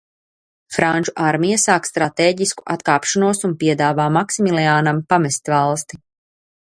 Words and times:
Franču 0.75 1.11
armija 1.25 1.59
sāk 1.63 1.89
stratēģisku 1.89 2.65
atkāpšanos 2.77 3.45
un 3.51 3.53
piedāvā 3.65 4.09
Maksimiliānam 4.17 5.05
pamest 5.15 5.53
valsti. 5.55 6.01